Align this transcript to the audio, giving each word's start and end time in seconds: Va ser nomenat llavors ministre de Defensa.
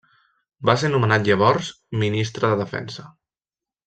Va 0.69 0.75
ser 0.83 0.89
nomenat 0.93 1.27
llavors 1.29 1.69
ministre 2.05 2.49
de 2.55 2.61
Defensa. 2.63 3.07